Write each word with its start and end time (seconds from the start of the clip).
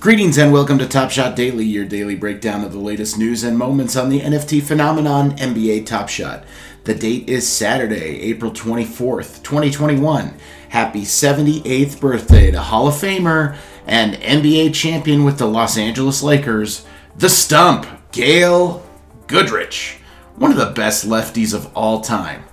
Greetings 0.00 0.38
and 0.38 0.52
welcome 0.52 0.78
to 0.78 0.86
Top 0.86 1.10
Shot 1.10 1.34
Daily, 1.34 1.64
your 1.64 1.84
daily 1.84 2.14
breakdown 2.14 2.62
of 2.62 2.70
the 2.70 2.78
latest 2.78 3.18
news 3.18 3.42
and 3.42 3.58
moments 3.58 3.96
on 3.96 4.10
the 4.10 4.20
NFT 4.20 4.62
phenomenon 4.62 5.36
NBA 5.36 5.86
Top 5.86 6.08
Shot. 6.08 6.44
The 6.84 6.94
date 6.94 7.28
is 7.28 7.48
Saturday, 7.48 8.20
April 8.20 8.52
24th, 8.52 9.42
2021. 9.42 10.34
Happy 10.68 11.02
78th 11.02 11.98
birthday 11.98 12.52
to 12.52 12.60
Hall 12.60 12.86
of 12.86 12.94
Famer 12.94 13.56
and 13.88 14.14
NBA 14.14 14.72
champion 14.72 15.24
with 15.24 15.38
the 15.38 15.48
Los 15.48 15.76
Angeles 15.76 16.22
Lakers, 16.22 16.86
the 17.16 17.28
Stump, 17.28 18.12
Gail 18.12 18.86
Goodrich, 19.26 19.98
one 20.36 20.52
of 20.52 20.58
the 20.58 20.70
best 20.70 21.08
lefties 21.08 21.52
of 21.52 21.76
all 21.76 22.02
time. 22.02 22.44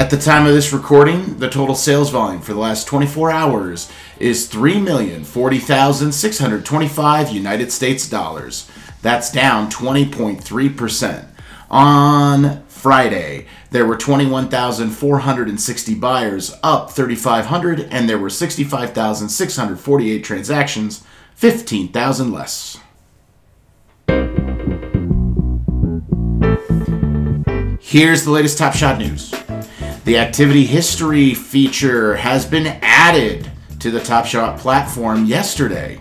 At 0.00 0.08
the 0.08 0.16
time 0.16 0.46
of 0.46 0.54
this 0.54 0.72
recording, 0.72 1.38
the 1.40 1.50
total 1.50 1.74
sales 1.74 2.08
volume 2.08 2.40
for 2.40 2.54
the 2.54 2.58
last 2.58 2.86
24 2.86 3.30
hours 3.30 3.92
is 4.18 4.48
3,040,625 4.48 7.32
United 7.34 7.70
States 7.70 8.08
dollars. 8.08 8.70
That's 9.02 9.30
down 9.30 9.70
20.3%. 9.70 11.26
On 11.70 12.64
Friday, 12.64 13.46
there 13.72 13.84
were 13.84 13.98
21,460 13.98 15.94
buyers, 15.96 16.54
up 16.62 16.92
3,500, 16.92 17.80
and 17.90 18.08
there 18.08 18.18
were 18.18 18.30
65,648 18.30 20.24
transactions, 20.24 21.04
15,000 21.34 22.32
less. 22.32 22.78
Here's 27.82 28.24
the 28.24 28.30
latest 28.30 28.56
Top 28.56 28.72
Shot 28.72 28.98
news. 28.98 29.29
The 30.10 30.18
activity 30.18 30.66
history 30.66 31.34
feature 31.34 32.16
has 32.16 32.44
been 32.44 32.66
added 32.82 33.48
to 33.78 33.92
the 33.92 34.00
Top 34.00 34.26
Shot 34.26 34.58
platform 34.58 35.24
yesterday. 35.24 36.00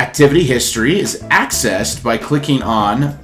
Activity 0.00 0.42
history 0.42 0.98
is 0.98 1.22
accessed 1.30 2.02
by 2.02 2.18
clicking 2.18 2.60
on 2.60 3.16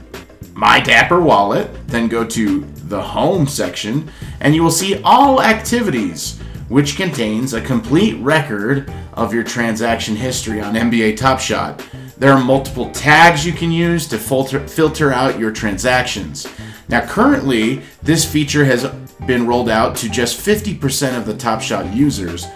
My 0.54 0.78
Dapper 0.78 1.20
Wallet, 1.20 1.68
then 1.88 2.06
go 2.06 2.24
to 2.24 2.60
the 2.84 3.02
Home 3.02 3.48
section, 3.48 4.08
and 4.38 4.54
you 4.54 4.62
will 4.62 4.70
see 4.70 5.02
all 5.02 5.42
activities, 5.42 6.38
which 6.68 6.94
contains 6.94 7.52
a 7.52 7.60
complete 7.60 8.14
record 8.20 8.92
of 9.14 9.34
your 9.34 9.42
transaction 9.42 10.14
history 10.14 10.60
on 10.60 10.74
NBA 10.74 11.16
Top 11.16 11.40
Shot. 11.40 11.84
There 12.16 12.32
are 12.32 12.44
multiple 12.44 12.92
tags 12.92 13.44
you 13.44 13.52
can 13.52 13.72
use 13.72 14.06
to 14.06 14.18
filter, 14.18 14.68
filter 14.68 15.12
out 15.12 15.36
your 15.36 15.50
transactions. 15.50 16.46
Now, 16.88 17.04
currently, 17.06 17.82
this 18.02 18.24
feature 18.24 18.64
has 18.64 18.86
been 19.26 19.46
rolled 19.46 19.68
out 19.68 19.96
to 19.96 20.08
just 20.08 20.38
50% 20.38 21.16
of 21.16 21.26
the 21.26 21.36
Top 21.36 21.60
Shot 21.60 21.92
users. 21.92 22.46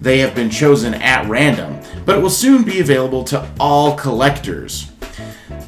They 0.00 0.18
have 0.18 0.34
been 0.34 0.50
chosen 0.50 0.94
at 0.94 1.28
random, 1.28 1.80
but 2.04 2.16
it 2.18 2.22
will 2.22 2.30
soon 2.30 2.64
be 2.64 2.80
available 2.80 3.24
to 3.24 3.48
all 3.60 3.96
collectors. 3.96 4.90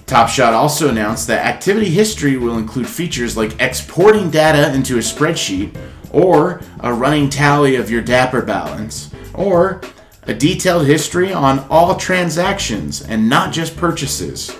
Top 0.06 0.28
Shot 0.28 0.54
also 0.54 0.88
announced 0.88 1.28
that 1.28 1.46
activity 1.46 1.88
history 1.88 2.36
will 2.36 2.58
include 2.58 2.88
features 2.88 3.36
like 3.36 3.60
exporting 3.60 4.30
data 4.30 4.74
into 4.74 4.96
a 4.96 5.00
spreadsheet, 5.00 5.76
or 6.12 6.60
a 6.80 6.92
running 6.92 7.30
tally 7.30 7.76
of 7.76 7.90
your 7.90 8.02
Dapper 8.02 8.42
balance, 8.42 9.12
or 9.34 9.80
a 10.24 10.34
detailed 10.34 10.86
history 10.86 11.32
on 11.32 11.60
all 11.70 11.94
transactions 11.96 13.02
and 13.02 13.28
not 13.28 13.52
just 13.52 13.76
purchases. 13.76 14.56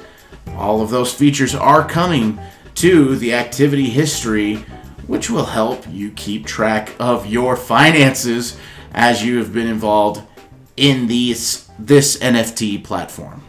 All 0.54 0.80
of 0.80 0.90
those 0.90 1.12
features 1.12 1.54
are 1.54 1.86
coming 1.86 2.38
to 2.76 3.16
the 3.16 3.34
activity 3.34 3.90
history, 3.90 4.56
which 5.06 5.30
will 5.30 5.46
help 5.46 5.84
you 5.88 6.10
keep 6.10 6.46
track 6.46 6.94
of 6.98 7.26
your 7.26 7.56
finances 7.56 8.56
as 8.92 9.24
you 9.24 9.38
have 9.38 9.52
been 9.52 9.66
involved 9.66 10.22
in 10.76 11.06
these 11.06 11.68
this 11.78 12.18
NFT 12.18 12.82
platform. 12.82 13.42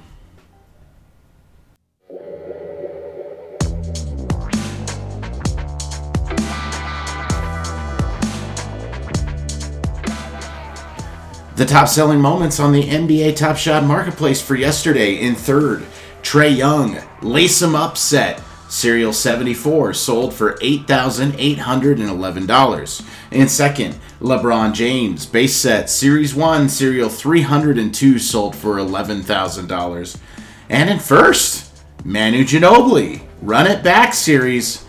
The 11.61 11.67
top 11.67 11.89
selling 11.89 12.19
moments 12.19 12.59
on 12.59 12.71
the 12.71 12.81
NBA 12.81 13.35
Top 13.35 13.55
Shot 13.55 13.83
Marketplace 13.83 14.41
for 14.41 14.55
yesterday 14.55 15.13
in 15.13 15.35
third, 15.35 15.83
Trae 16.23 16.57
Young, 16.57 16.97
Lace 17.21 17.61
'em 17.61 17.75
Up 17.75 17.97
set, 17.97 18.41
Serial 18.71 19.11
74 19.11 19.93
sold 19.93 20.33
for 20.33 20.53
$8,811. 20.53 23.05
In 23.31 23.49
second, 23.49 23.99
LeBron 24.21 24.73
James 24.73 25.25
base 25.25 25.57
set 25.57 25.89
Series 25.89 26.33
1 26.33 26.69
Serial 26.69 27.09
302 27.09 28.17
sold 28.17 28.55
for 28.55 28.77
$11,000. 28.77 30.17
And 30.69 30.89
in 30.89 30.99
first, 30.99 31.83
Manu 32.05 32.45
Ginobili 32.45 33.23
Run 33.41 33.67
It 33.67 33.83
Back 33.83 34.13
Series 34.13 34.85